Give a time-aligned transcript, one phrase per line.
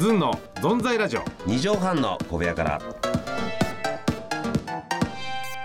[0.00, 1.24] ズンのゾンザイラジオ。
[1.44, 2.80] 二畳半の小部屋から。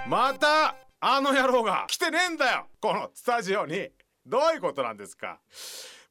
[0.10, 2.68] またあの野郎が来てねえんだよ。
[2.82, 3.92] このスタジオに。
[4.26, 5.40] どういうことなんですか。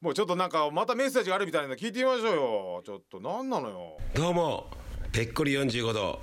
[0.01, 2.81] もうちょっとなんかまたメッセージがあるみたいなの聞いてみましょうよ。
[2.83, 3.97] ちょっと何なのよ。
[4.15, 4.71] どうも。
[5.11, 6.19] ぺっこり45度。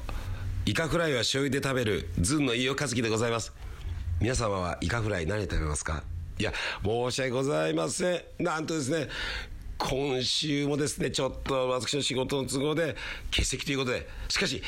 [0.66, 3.52] イカフライは醤油で食べるズンの飯尾和樹でございます。
[4.20, 6.02] 皆様はイカフライ何食べますか。
[6.40, 6.52] いや
[6.84, 8.22] 申し訳ございません。
[8.40, 9.06] なんとですね
[9.82, 12.94] 今週もですねちょっと私の仕事の都合で
[13.32, 14.62] 欠席ということでしかし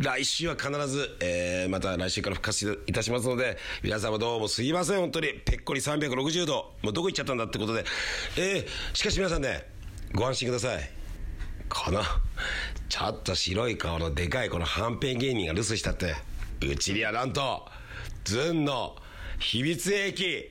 [0.00, 5.34] 来週は必ず、えー、また来週から復活いたしますので皆様どうもすいません本当に。
[5.44, 7.84] ぺっこり360度もうどこ行っちゃったんだってことで。
[8.38, 9.66] えー、しかし皆さんね
[10.14, 10.90] ご安心ください。
[11.68, 12.00] この
[12.88, 16.14] ちょっと白い顔のでかいこのはんぺん芸人が留守したって
[16.62, 17.66] うちにはなんと
[18.24, 18.96] ズンの
[19.38, 20.50] 秘密兵器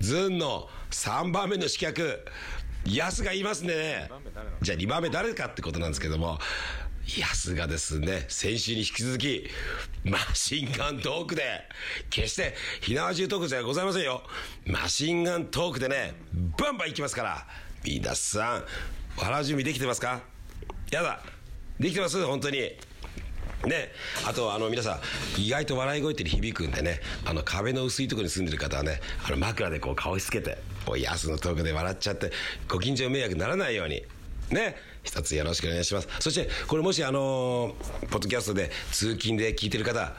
[0.00, 2.24] ズンの3番目の刺客
[2.86, 4.10] ヤスがいますね。
[4.60, 6.38] じゃあ2番目誰かってことなんですけども。
[7.18, 9.48] ヤスがですね先週に引き続き
[10.04, 11.42] マシンガントークで
[12.10, 14.22] 決して火縄銃トークじゃございませんよ。
[14.66, 16.14] マシンガントークでね
[16.56, 17.46] バンバンいきますから。
[17.84, 18.64] 皆さん
[19.16, 20.20] 笑う準備できてますか？
[20.92, 21.20] やだ
[21.80, 22.24] できてます？
[22.24, 22.58] 本当に。
[23.66, 23.92] ね、
[24.24, 25.00] あとあの皆さ
[25.36, 27.00] ん意外と笑い声って響くんでね。
[27.24, 30.58] あの壁の薄いところに住んでる方はねあの枕でこう顔しつけて。
[30.86, 32.30] おやすのトークで笑っちゃって
[32.68, 34.02] ご近所迷惑にならないように。
[34.50, 34.76] ね。
[35.04, 36.08] 一つよろしくお願いします。
[36.20, 40.14] そしてこれもしあのー、ポッドキャストで通勤で聞いてる方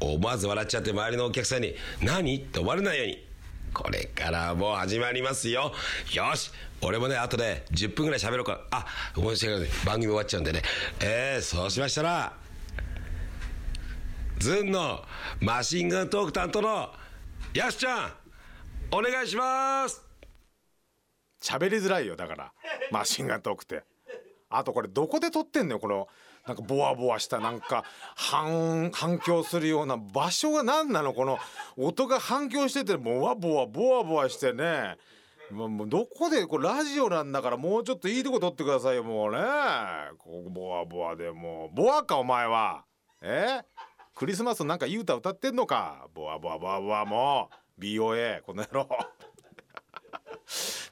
[0.00, 3.26] 思わず笑っちゃって周りのお客さんに「何?」って思われないように。
[3.72, 5.72] これからもう始まりますよ。
[6.14, 6.50] よし。
[6.80, 8.60] 俺もね後で10分ぐらい喋ろうか。
[8.70, 9.70] あ申し訳ない。
[9.84, 10.62] 番組終わっちゃうんでね。
[11.00, 12.32] えー、そうしましたら
[14.38, 15.04] ズンの
[15.40, 16.90] マシンガントーク担当の
[17.54, 18.12] やすちゃん
[18.90, 20.05] お願いします。
[21.46, 22.52] 喋りづらいよだから。
[22.90, 23.84] マシンガントークって。
[24.48, 26.08] あとこれどこで撮ってんのよこの
[26.46, 31.12] なんかボワボワしたなんか反反響するような場所が何なの？
[31.12, 31.38] この
[31.76, 34.96] 音が反響しててボワボワボワボワしてね。
[35.50, 39.38] もうどこでこれラジオなんだからもうちょっといいとこ撮ってくださいよもうね。
[40.18, 41.76] ここボワボワでもう。
[41.76, 42.84] ボワかお前は。
[43.20, 43.62] え？
[44.14, 46.06] クリスマスなんかいい歌歌ってんのか？
[46.14, 47.80] ボワボワボワボワもう。
[47.80, 48.88] BOA この野郎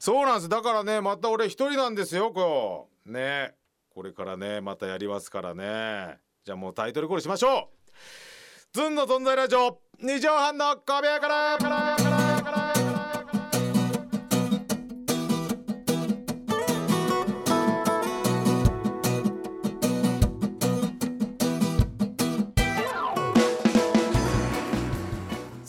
[0.05, 0.49] そうなんです。
[0.49, 3.55] だからねまた俺一人なんですよこうね。
[3.89, 6.19] これからねまたやりますからね。
[6.43, 8.77] じゃあもうタイトルコールしましょう。
[8.77, 12.14] ずんの存在ラジオ二畳半の小部屋から。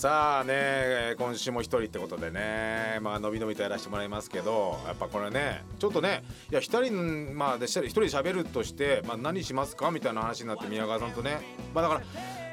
[0.07, 11.39] さあね今週も一人ってことでねまあのびのびとやらせてもらいますけどやっぱこれねちょっとねいや一人まあで一人喋るとして、まあ、何しますかみたいな話になって宮川さんとね。
[11.75, 12.01] まあだか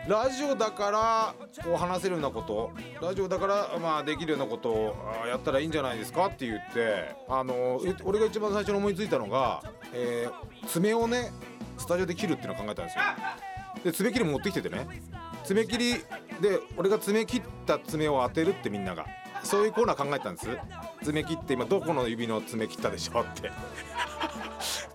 [0.08, 2.72] らラジオだからこう話せるようなこと
[3.06, 4.96] ラジオだからまあできるようなことを
[5.28, 6.26] やったらいいんじゃないですか？
[6.26, 9.62] って言ってあの俺が一番最初に思いついたのが、
[9.94, 11.32] えー、爪をね
[11.78, 13.04] スタジオで切るっていうのを考えたんですよ。
[13.84, 14.88] で爪切り持ってきててね。
[15.44, 15.94] 爪切り
[16.42, 19.06] で俺が爪切った爪を当てるってみんなが。
[19.44, 20.48] そういうコーナー考えたんです。
[21.04, 23.52] 爪切って今どこの指の爪切ったでしょって。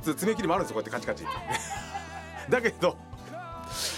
[0.17, 1.39] 爪切りもあるんですよこうやってカチカチ。
[2.49, 2.97] だけど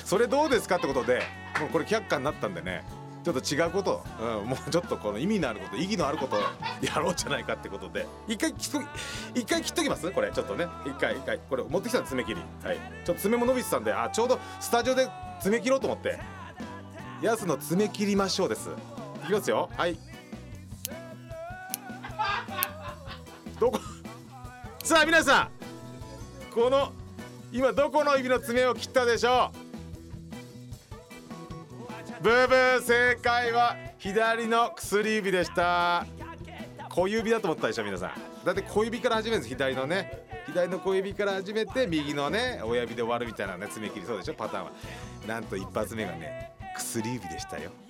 [0.05, 1.23] それどうですかってことで
[1.61, 2.85] もうこれ却下になったんでね。
[3.23, 6.37] ちょっと違うこと、うん、もうちょっとこの意味のあること意義のあること
[6.81, 8.07] やろうじゃないかってことで。
[8.27, 8.89] 一回切っと
[9.35, 10.11] 一回切っときます？
[10.11, 10.67] これちょっとね。
[10.87, 11.39] 一回一回。
[11.39, 12.43] これ持ってきた爪切り。
[12.65, 12.79] はい。
[13.05, 15.07] ちょっと爪も伸びてたんであちょうどスタジオで
[15.41, 16.40] 爪切ろうと思って。
[17.23, 18.71] やすの爪切りましょうです。
[19.25, 19.69] いきますよ。
[19.77, 19.97] はい。
[23.59, 23.79] どこ？
[24.83, 25.51] さあ皆さん。
[26.55, 26.93] この
[27.53, 29.59] 今どこの指の爪を切ったでしょう？
[32.23, 36.07] ブーブー正解は左の薬指でした。
[36.89, 38.13] 小指だと思ったでしょ皆さん。
[38.45, 39.55] だって小指から始めるんです。
[39.55, 40.27] 左のね。
[40.47, 44.71] 左の小指から始めて右のね親指で終わるみたいなね爪切りそうでしょパターンは。
[45.29, 47.71] なんと一発目がね薬指でしたよ。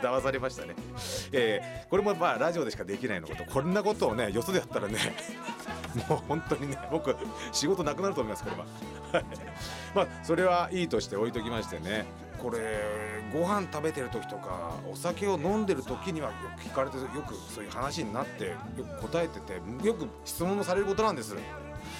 [0.00, 0.76] 騙されましたね、
[1.32, 3.44] えー、これもまあラジオでしかできないのこと。
[3.44, 4.96] こんなことをねよそでやったらね
[6.08, 7.16] もう本当にね僕
[7.50, 8.64] 仕事なくなると思いますこれは。
[9.96, 12.06] まあそれはいいとして置いときましてね。
[12.40, 12.58] これ
[13.32, 21.34] ご飯食べてる時とかお酒を飲んでる時にはよく聞かれてよくそういう話になってよく答えててよく質問もされることなんです。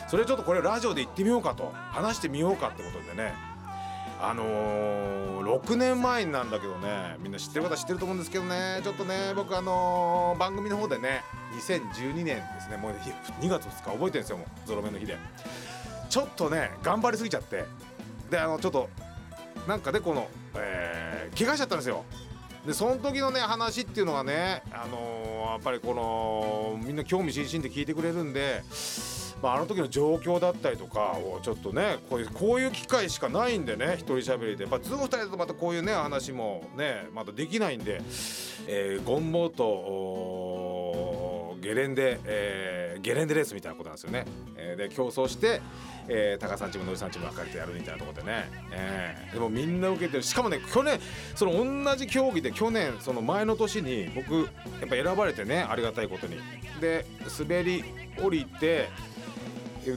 [0.06, 3.47] それちょっとこれラジオで言ってみようかと話してみようかってことでね。
[4.20, 7.16] あのー、6年前なんだけどね。
[7.20, 8.80] みんな知ってる方知ってると思うんですけどね。
[8.82, 11.22] ちょっとね僕あのー、番組の方でね
[11.54, 12.76] 2012年ですね。
[12.76, 14.46] もう2月2日覚えてるんですよもう。
[14.66, 15.16] ゾロ目の日で。
[16.08, 17.64] ちょっとね頑張りすぎちゃって。
[18.30, 18.88] であのちょっと
[19.66, 22.04] なんかねこの、えー、怪我しちゃったんですよ。
[22.66, 28.62] でその時のね話っていうのがねあのー、やっぱりこのみんな興味津々で聞いてくれるんで
[29.42, 38.00] まあ、あの時の状況だったりとかをちょっとねこういうこういう機会しかないんでね一人喋りで、まあ、ズーム2人だとまたこういうね話もねまたできないんで、
[38.66, 41.28] えー、ゴンボーと
[41.60, 44.24] ゲレンデ、えー、ゲレンデレースみたいなことなんですよね。
[44.56, 45.60] えー、で競争して、
[46.08, 51.00] えー、高さんチームのりさんチーム分かれてやるみたいなところでね、えー、でもみんな受けてるしかもね去年
[51.34, 54.48] その同じ競技で去年その前の年に僕
[54.80, 56.36] やっぱ選ばれてねありがたいことに。
[56.80, 57.04] で
[57.38, 57.84] 滑り
[58.22, 58.88] 降りて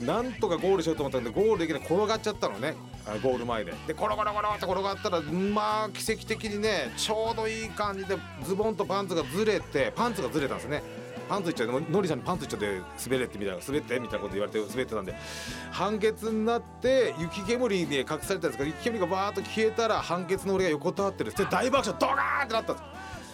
[0.00, 2.74] なんとかゴールしようと思ったんでゴールできない転がっちゃったのね。
[3.22, 3.72] ゴール前で。
[3.86, 10.82] でコロコロコロって転がったらまあ奇跡的にねちょうどいい感じでズボンとパンツがずれてパンツがずれたんですね。
[11.28, 11.68] パンツいっちゃう。
[11.90, 15.14] のりちゃんにパンツいっちゃって滑れってみたいな滑ってみたいなこと言われて滑ってたんで
[15.70, 22.82] 判決になって雪煙に隠されたんですが雪煙がバーッと消えたら判決の俺が横たわってるで大爆笑ドカーンってなったんで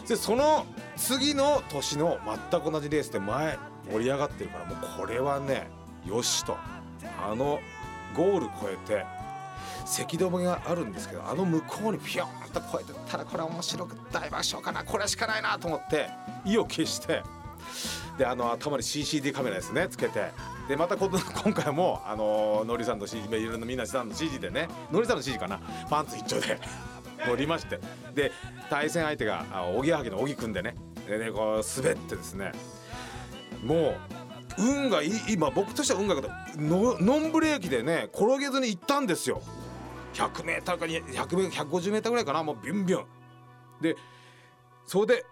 [0.06, 0.08] す。
[0.08, 0.64] でその
[0.96, 2.18] 次の年の
[2.50, 3.58] 全く同じレースで前
[3.90, 5.68] 盛り上がってるからもうこれはね
[6.06, 6.56] よしと
[7.22, 7.60] あの
[8.14, 9.04] ゴール越えて
[9.84, 16.08] せき止めがあるんですけどあの向こうにピヨーンと越えてったらこれ面白く大爆笑かなこれしかないなと思って
[16.44, 17.22] 意を決して
[18.18, 20.30] であの頭に CCD カメラですねつけて
[20.68, 21.10] でまた今
[21.54, 26.58] 回もあののりさんの CG いろんなみんなさんの CG でねのりさんの CG かなパンツ一丁で
[27.26, 27.80] 乗りまして
[28.14, 28.32] で
[28.68, 29.44] 対戦相手が
[29.74, 30.76] おぎやはぎの小木くんでね
[31.08, 32.52] でねこう滑ってですね
[33.64, 33.96] もう
[34.58, 36.60] 運がいい今僕としては運が良かった。
[36.60, 39.42] ノンブレーキでね転げずに行ったんですよ。
[40.14, 43.06] 100m か 150m ぐらいかなもうビュンビュン。
[43.80, 43.96] で
[44.86, 45.24] それで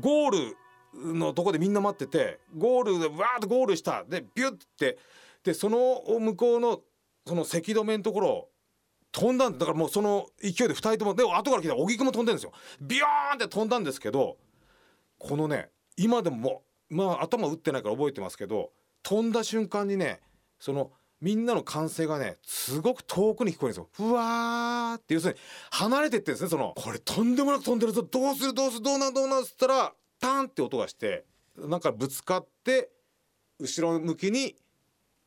[0.00, 0.56] ゴー
[0.94, 4.04] ルのとこでみんな待っててゴールでわーっとゴールした。
[4.04, 4.98] でビュッて。
[5.44, 6.80] でその向こうの
[7.26, 8.48] そのせ止めのところ
[9.10, 12.52] 飛んだんだからもうその勢いで2人ともで後から来た小木君も飛んでるんですよ。
[12.80, 14.36] ビヨーンって飛んだんですけど
[15.18, 18.70] このね今でももうまあ頭打ってないから覚えてますけど
[19.02, 20.20] 飛んだ瞬間にね
[20.58, 23.88] そのみんなの歓声がねすごく遠くに聞こえるんですよ。
[23.92, 25.40] ふわーって要するに
[25.70, 31.24] 離れてってんですねそのこれとんでもなく飛んでるぞどうするどうするどうなんどうなんっつったらタンって音がして
[31.56, 32.90] なんかぶつかって
[33.58, 34.56] 後ろ向きに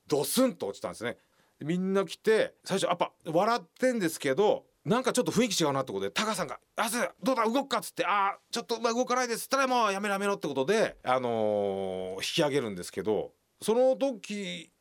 [0.07, 1.17] ドスンと落ちたんですね。
[1.61, 6.89] みんな来て最初やっぱ笑ってんですけどなんかちょっと雰囲気違うなってことでタカさんが「あ
[7.23, 14.71] どうだ動くか」っつって「あちょっと動かないです」っつったらもうやめろやめろってことで、あのー、引き上げるんですけどその時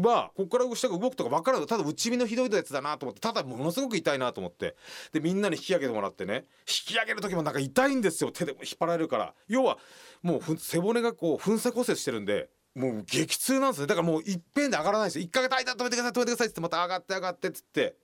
[0.00, 4.74] はここから下が動くとか分からないただ内身のひどいやつだなと思ってただものすごく痛いなと思って
[5.12, 8.32] でみんなに引き上げてもらってね引き上げる時もなんか痛いんですよ。
[8.32, 9.34] 手で引っ張られるから。
[9.48, 9.78] 要は
[10.22, 15.24] もう背骨がこう粉砕骨折してるんでもう激痛なんですねだからもういっぺんで上がらないですよ。
[15.24, 17.96] 一回痛い止めてください止めてくださいっつってまた上がって上がってっつって。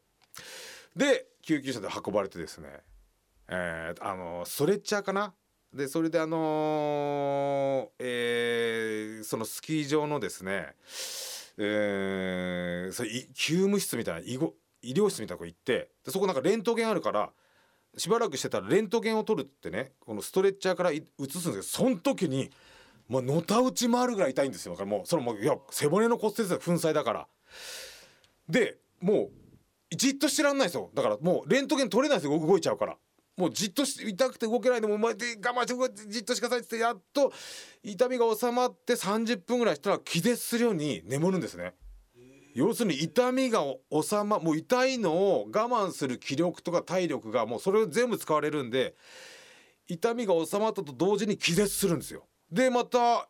[0.96, 2.68] で救急車で運ばれてですね
[3.48, 5.34] えー、あのストレッチャーかな。
[5.74, 10.74] でそれであのー、えー、そのスキー場のですね
[11.58, 14.38] えー、それ救務室みたいな医
[14.82, 17.30] 医療室みたいなとこ行ってでそこなんかレントゲンあるから
[17.96, 22.50] しばらくしてたらレントゲンを取るってねこのストレッチャーから移すんですけどその時に
[23.08, 24.72] まあのたうち回るぐらい痛いんですよ。
[24.72, 27.26] だからもうそれもいや背骨の骨折で粉砕だから。
[28.48, 29.30] でもう
[29.96, 32.96] じっとしてらんないですよだからもうレントゲン取れないですよ動いちゃうから
[33.36, 37.32] もうじっとして痛くて動けないでもお前で我慢してじっとしてくださいってやっと
[37.82, 41.72] 痛みが収まって30分ぐらいしたら気絶するように眠るんですね。
[42.54, 48.94] 要するに痛みが収まもう痛いのを我慢する気力とか体力がもうそれを全部使われるんで
[49.88, 52.26] 痛みが収まったと同時に気絶するんですよ。
[52.50, 53.28] でまた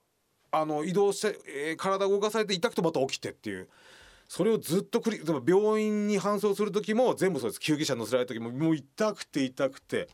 [0.51, 3.69] あの移動して、えー、体動かされて痛くてまた起きてっていう
[4.35, 7.61] それをずっと繰り病院に搬送する時も全部そうです。
[7.61, 10.09] 救急車乗せられる時ももう痛くて痛くて。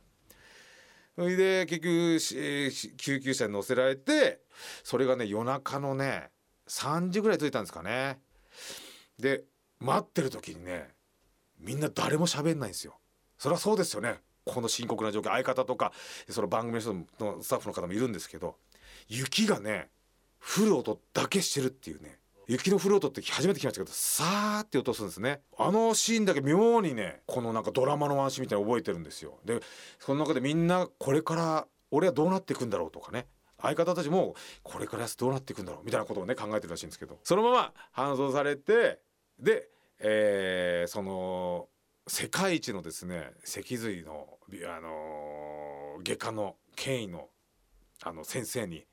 [1.15, 4.41] それで結局、えー、救急車に乗せられて
[4.83, 6.31] それがね夜中のね
[6.69, 8.19] 3時ぐらい着いたんですかね。
[9.21, 9.45] で
[9.79, 10.89] 待ってる時にね
[11.61, 12.99] みんな誰も喋んないんですよ。
[13.39, 14.17] そりゃそうですよね。
[14.45, 15.93] この深刻な状況相方とか
[16.29, 16.93] その番組の人
[17.25, 18.57] のスタッフの方もいるんですけど
[19.07, 19.91] 雪がね
[20.41, 22.18] 降る音だけしてるっていうね。
[22.49, 25.43] 雪の降る音って初めて聞きましたけどさーって音するんですね。
[25.59, 29.39] あのシーンだけ妙にねこのなんかドラマのワンシーンみたいに覚えてるんですよ。
[29.45, 29.61] で
[29.99, 33.27] その中でみんなこれから俺はどうなっていくんだろうとかね。
[33.61, 37.19] 相方たちもこれからどうなっていくんだろうみたいなことをね考えてるらしいんですけど。
[37.23, 39.01] そのまま搬送されて
[39.39, 41.69] で、えー、その
[42.07, 44.39] 世界一のですね脊髄の、
[44.75, 47.29] あの外科の権威の
[48.03, 48.87] あの先生に、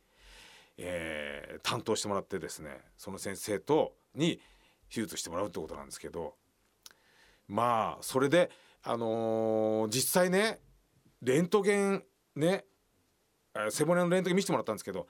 [0.77, 4.41] えー、担当してもらってですねその先生とに
[4.93, 6.35] 手術してもらうってことなんですけど
[7.47, 8.49] まあそれで、
[8.83, 10.59] あのー、実際ね
[11.21, 12.03] レントゲン
[12.35, 12.65] ね
[13.69, 15.07] 背骨のレントゲン見せてもらったんですけど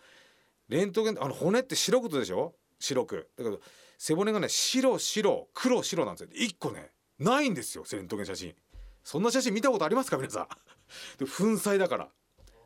[0.68, 2.56] レントゲンあの骨って白くでしょ？
[2.80, 3.30] 白く。
[3.38, 3.60] だけど
[3.98, 6.30] 背骨がね白白黒白なんですよ。
[6.48, 8.56] 1個ねないんですよレントゲン写真。
[9.04, 10.48] そんな写真見たことありますか皆さん？
[11.18, 12.10] で粉砕だから。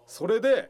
[0.08, 0.70] それで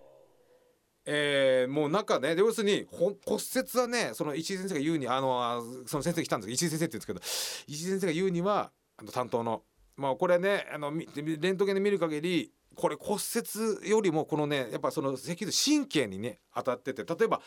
[1.11, 9.63] えー、もう中ね要するに骨折はねその石井先生が言うにあのその先生来たんですけど石井先生って言うんですけど石井先生が言うにはあの担当の
[9.97, 17.41] まあこれねあのレントゲンで見る限りこれ骨折よりもこのねやっぱその脊髄神経にね当たってて例えば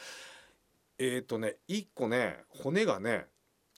[0.99, 3.27] えっ、ー、とね1個ね骨がね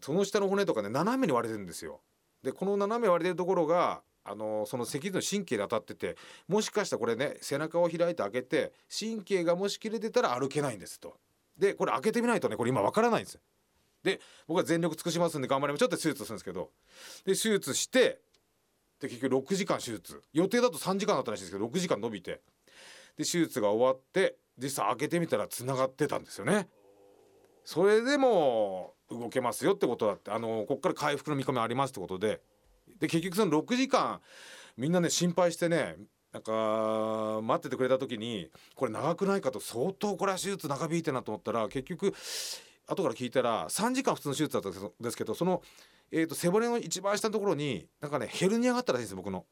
[0.01, 2.01] その下の骨とかね斜めに割れてるんですよ。
[2.43, 6.17] でこの斜め割れてるところがあのその脊髄の神経で当たってて
[6.49, 11.15] もしかしたらこれね背中を開いて開けて神経がもし切れてたら歩けないんですと。
[11.59, 13.41] でこれ開けてみないとねこれ今わからないんですよ。
[14.03, 16.71] で僕は全力尽くしますんで頑張りますちょっと手術するんですけど。
[17.25, 18.21] で手術して
[19.01, 20.23] で結局6時間手術。
[20.33, 22.41] 予定だと3時間だったらしいんですけど6時間伸びて。
[23.17, 26.69] で手術が終わって実際開けてみたらつながってたんですよね。
[27.65, 32.41] それでも動けますよってことだってあのここから回復の見込みありますってことで
[32.99, 34.21] で結局その6時間
[34.77, 35.97] みんなね心配してね
[36.33, 42.13] なんか待っててくれた時にこれ長くないかと相当これは手術長引いてなと思ったら結局
[42.87, 45.63] 後から聞いたら3時間普通の手術だったんですけどその、
[46.11, 49.45] えー、と背骨の一番下のところになんかねヘルニアがあったらしいんです僕の。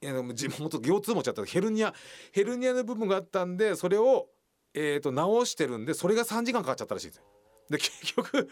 [0.00, 1.92] 地元腰痛持ちだったヘルニア
[2.30, 4.28] ヘルニアの部分があったんでそれを、
[4.72, 7.24] えー、と直してるんでそれが3時間かかっちゃったらしいんですよ。
[7.68, 8.48] で結局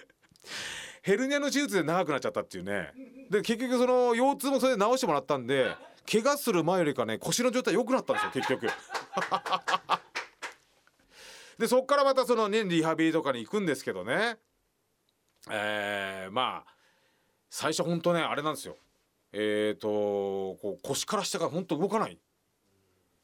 [1.06, 2.90] ヘルニアの手術で長くなっちゃったっていうね。
[3.30, 5.72] で結局その腰痛もそれで治してもらったんで
[6.10, 8.66] 怪我する前よりかね腰の状態良くなったんですよ結局。
[11.58, 14.36] でそっからまたそのねリハビリとかに行くんですけどね。
[15.48, 16.74] えー、まあ
[17.50, 18.76] 最初ほんとねあれなんですよ。
[19.32, 19.88] えっ、ー、と
[20.60, 22.18] こう腰から下がほんと動かない。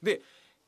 [0.00, 0.22] で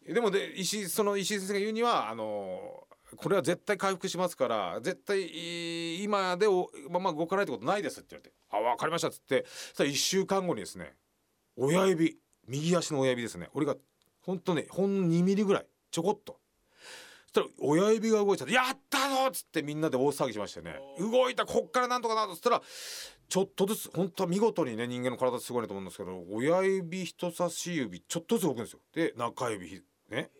[0.04, 9.44] でもで石その石井先生が言うにはあのこれは絶対回復しますから絶対今でおまま動かないってことないですって言われて「あ分かりました」っつって
[9.74, 10.94] さ1週間後にですね
[11.56, 13.76] 親指右足の親指ですね俺が
[14.20, 16.38] ほんとねほんの2ミリぐらいちょこっと
[17.26, 22.62] そしたら親指が動いちゃって「やったぞ!」っつってみんなで大騒ぎしましてね動いたこっからなんとかなとつったら
[23.28, 30.30] ちょっとずつ本当は見事にね人間の体すごいなと思うんですけど親指人差し指ちょっとずつ動くんですよで中指ね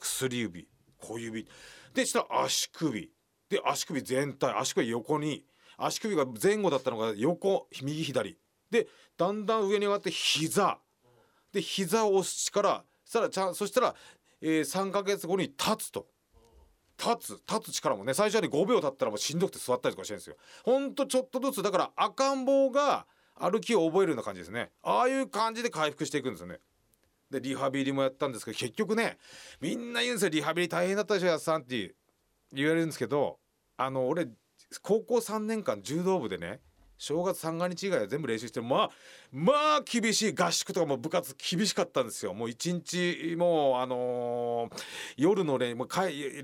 [0.00, 0.68] 薬指
[1.04, 1.46] 小指。
[1.94, 3.10] でしたら足首。
[3.48, 4.54] で足首全体。
[4.58, 5.44] 足首横に。
[5.76, 8.38] 足首が前後だったのが横右左。
[8.70, 10.78] でだんだん上に上がって膝。
[11.52, 12.84] で膝を押す力。
[13.04, 13.94] そしたらちゃそしたら、
[14.40, 16.06] えー、3ヶ月後に立つと。
[16.98, 17.42] 立つ。
[17.48, 20.36] 立つ力もね最初に5秒経ったらもうしんどくて座ったりとかしてるんですよ。
[20.64, 24.70] ほんとちょっとずつだから赤ん坊が歩きを覚えるような感じですね。
[24.82, 26.60] ああいう感じで回復していくんですよね。
[27.30, 29.18] でリハビリもやったんですけど結局ね
[29.60, 31.94] みんな言うんですよリハビリ大変だったでしょやっさんって
[32.52, 33.38] 言われるんですけど
[33.76, 34.28] あの俺
[34.82, 36.60] 高校3年間柔道部でね
[36.96, 38.90] 正月三が日以外は全部練習してまあ
[39.32, 42.34] まあ厳しい合宿とかも部活厳しかったんですよ。
[42.34, 44.82] もう一日もうあのー、
[45.16, 45.88] 夜の練もう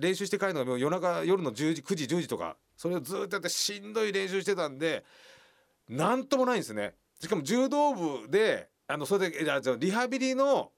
[0.00, 5.04] 練習して帰るのがもう夜中夜の10時9時10時とかそれをずっとやってしんどい練習してたんで
[5.88, 6.94] なんともないんですね。
[7.20, 9.44] しかも柔道部であのそれで
[9.78, 10.72] リハビリの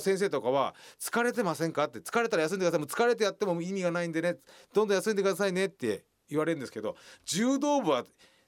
[0.00, 4.36] 先生とかは「疲れてませんか?」って「疲れたら休んでください」もう疲れてやっても意味がないんでね。
[4.72, 8.04] どんどん休んでくださいねって言われるんですけど柔道部は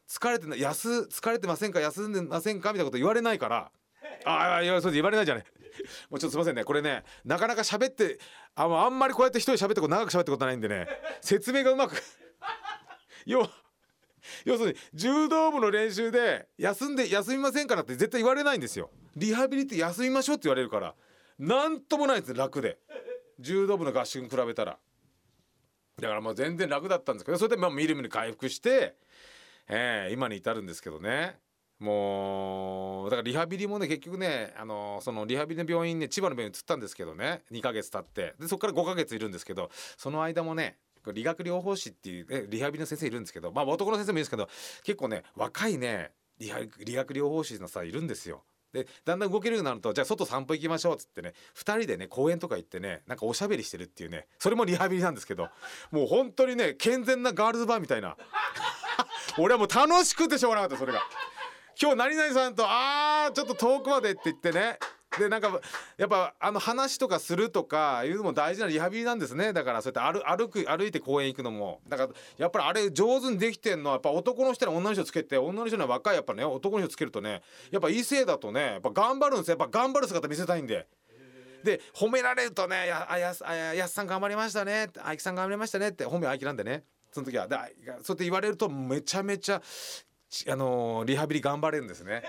[0.08, 1.80] 疲れてな休疲れてませんか？
[1.80, 2.72] 休んでませんか？
[2.72, 3.72] みたいなこと言われないから
[4.24, 5.44] ああいやそう言われないじゃない。
[6.08, 6.64] もうちょっとすいませんね。
[6.64, 8.18] これねなかなか喋って
[8.54, 10.86] ああんまりこうやって一人喋ってこと長く喋ったことないんでね
[11.20, 11.96] 説明がうまく
[13.24, 13.50] 要
[14.44, 18.90] 要するに柔道部の練習で休んで休みませんからって絶対言われないんですよ。
[19.16, 20.94] リハビリって休みましょうって言われるから。
[21.38, 22.78] なんともないです楽で。
[23.38, 24.78] 柔道部の合宿に比べたら。
[26.00, 28.96] だからもう全然楽だったんですけどそれでまあみるみる回復して、
[29.66, 31.38] えー、今に至るんですけどね。
[31.78, 37.42] もうだからリハビリもね結局ねあのそのリハビリの病院ね千葉の病院に移ったんですけどね。
[37.50, 38.34] 2ヶ月経って。
[38.38, 40.76] でそこから5ヶ月いるんですけどその間もね
[41.12, 44.48] 理学療法士っていう、ね、リハビリの先生いるんですけどまあ男の先生もいるんですけど
[44.84, 46.48] 結構ね若いね理
[46.94, 48.44] 学療法士のさいるんですよ。
[48.72, 55.48] でだんだん動けるようになるとじゃあ外散歩行きましょうっつってね2人でね公園とか行ってねなんかおしゃべりしてるっていうねそれもリハビリなんですけど
[55.90, 58.16] もう本当にね健全なガールズバーみたいな
[59.38, 61.00] 俺はもう楽しくてしょうがなかったそれが。
[61.80, 64.78] 今日何々さんとあーちょっと遠くまでって言ってね
[65.18, 65.60] でなんか
[65.96, 69.52] やっぱあの話とかするとかいうのも大事なリハビリなんですね。
[69.52, 71.80] だからそうやって歩歩く歩いて公園行くのも。
[71.88, 80.86] だからやっぱりあれ上手にできてんのはやっぱ男の人に女の人つけて女の人には若いやっぱね男の人つけるとねやっぱ異性だとねやっぱ頑張るんですやっぱ頑張る姿見せたいんで。
[81.64, 86.84] で褒められるとね「やあやあやすさん頑張りましたね」って「あいきさん頑張りましたね」って褒めあいきなんでね。
[87.10, 89.60] その時はでそうやって言われるとめちゃめちゃ
[90.48, 92.22] あのーリハビリ頑張れるんですね。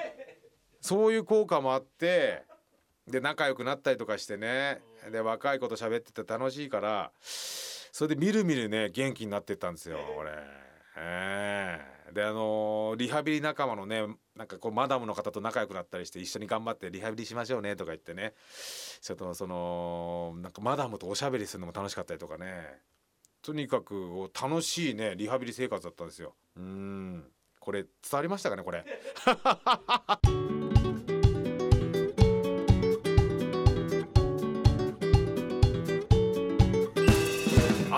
[0.81, 2.46] そういう効果もあって
[3.07, 4.81] で仲良くなったりとかしてね。
[5.11, 10.31] で若い子と喋ってて楽しいからそれでみるみるね元気になってったんですよ俺。
[10.97, 18.33] ええであのーリハビリ仲間のねなんかこうマダムの方と仲良くなったりして一緒に頑張ってリハビリしましょうねとか言ってね。
[19.01, 22.79] ちょっとそのなんかマダムとおしゃべりするのも楽しかったりとかね。
[23.41, 26.33] とにかく楽しいねリハビリ生活だったんですよ。
[26.57, 27.31] うん。
[27.59, 28.85] これ伝わりましたかねこれ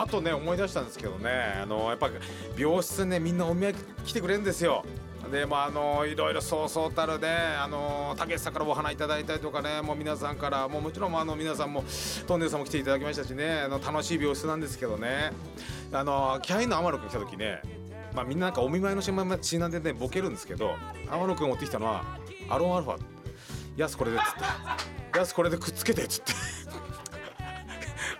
[0.02, 1.30] あとね思い出したんですけどね
[1.62, 2.10] あのやっぱ
[2.58, 3.76] 病室ねみんなお見舞い
[4.06, 4.84] 来てくれるんですよ。
[5.30, 11.84] でまあのいろいろそうそうたるねあのたけしさんからお花いただいたりとかねもう皆さんからもうもちろんあの皆さんも
[12.26, 15.32] トンネルさんも来ていただきましたしねあの楽しい病室なんですけどね。
[15.92, 17.62] あのキャインの天野くん来た時ね
[18.16, 20.76] まあみんななんかお見舞いの品品でねボケるんですけど
[21.12, 22.04] 天野くん持ってきたのは
[22.50, 22.98] アロンアルファ
[23.76, 26.59] やすこれでっつってやすこれでくっつけてっつって。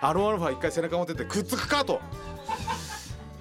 [0.02, 2.00] アロンアルファ一回背中持ってってくっつくかと。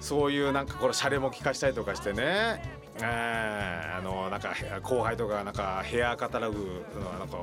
[0.01, 2.79] そういうなんかこれシャレも聞かしたりとかしてね。
[3.01, 6.85] えーあのなんか後輩とかなんかヘアカタログ
[7.19, 7.37] なんか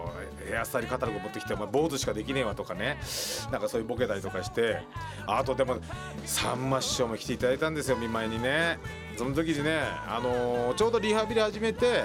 [0.47, 2.99] ヘアスタイルカタログ持ってきてお前坊主しかできねえわとかね。
[3.51, 4.81] なんかそういうボケたりとかして。
[5.27, 5.79] あとでも
[6.25, 8.79] さんま師匠も来ていただいたんですよ見舞いにね。
[9.17, 12.05] その時にねあのちょうどリハビリ始めて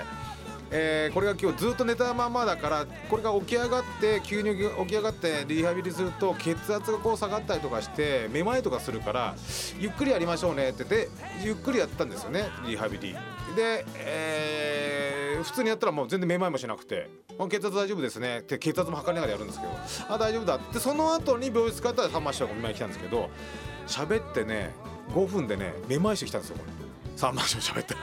[0.74, 9.36] えーこれが今日ずっと寝たままだからこれが起き上がって急に起き上がってリハビリすると血圧がこう下がったりとかしてめまいとかするから
[9.80, 11.10] ゆっくりやりましょうねってで
[11.44, 13.14] ゆっくりやったんですよねリハビリ。
[13.56, 17.10] で、えー普通にやったらもう全然めまいもしなくて
[17.50, 19.74] 「血圧大丈夫ですね」って血圧も測りながらやるんですけど
[20.14, 20.78] 「あ大丈夫だ」って。
[20.78, 23.30] その後に病室帰ったらさんま師匠がお見舞い来たんですけど
[23.88, 24.72] 喋ってね
[25.16, 26.72] 5分でねめまいしてきたんですよこれ。
[27.18, 27.96] さんま師匠喋って。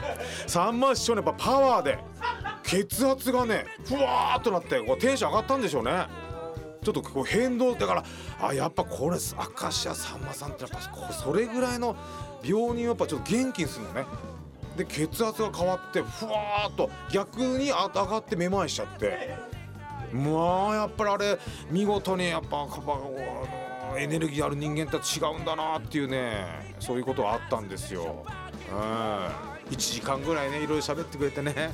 [0.48, 1.98] さんま師匠のやっぱパワーで。
[2.68, 6.06] 血圧がねふわーっとなってこうテンション上がったんでしょうね
[6.84, 8.04] ちょっとこう変動だから
[8.40, 11.96] あやっぱこれ明石家さんまさんってやっぱそれぐらいの
[12.44, 14.04] 病人をやっぱちょっと元気にするのね
[14.76, 19.34] で血圧が変わってふわーっと逆に上がってめまいしちゃって
[20.12, 21.38] まあやっぱりあれ
[21.70, 28.24] 見事にやっぱやっぱあのエネルギーある人間とは違うんだなっていうねそういうことはあったんですよ。
[28.70, 31.72] うん、1時間ぐらいねいろいろ喋ってくれてね。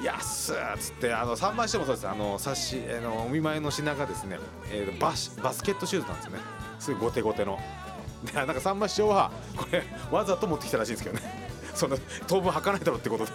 [0.00, 2.08] い、やっすっつってあの3番してもそうです。
[2.08, 4.38] あの冊子あのお見舞いの品がですね、
[4.70, 6.38] えーバシバスケットシューズなんですよね。
[6.78, 7.58] すごい後手後手の。
[8.24, 11.50] でなんかさんま師匠はこれわざと持ってきたらしいんですけどね。
[11.74, 13.32] その当分履かないだろうってことで。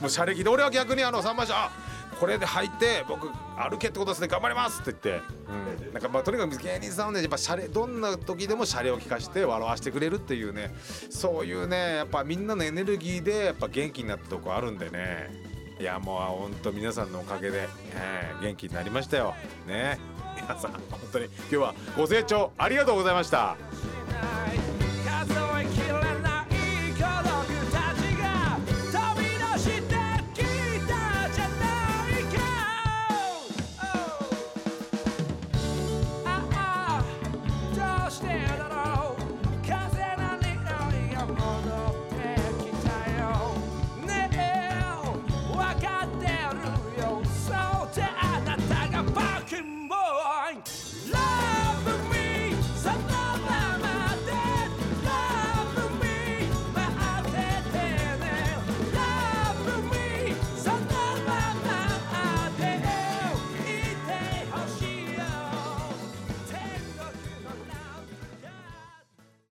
[0.00, 1.70] もう車歴で俺は逆にあのさんま師匠あ
[2.22, 5.26] これで履いて僕歩けってことですね頑張りますって言って、
[5.86, 10.72] うん、なんかまあとにかく芸人さんはねやっぱシャレどんな時でもシャレを聞かして笑わせてくれるっていうね
[11.10, 15.30] そういうねやっぱみんなのエネルギーでやっぱ元気になったとこあるんでね。
[15.80, 19.34] いやもう本当皆さんのおかげで、えー元気になりましたよ。
[19.66, 19.98] ね。
[20.36, 23.56] 皆さん本当に今日はご清聴ありがとうございました。